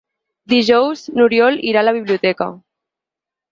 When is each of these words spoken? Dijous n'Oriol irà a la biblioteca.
Dijous 0.53 1.03
n'Oriol 1.19 1.59
irà 1.73 1.85
a 1.85 1.89
la 1.89 1.95
biblioteca. 2.01 2.51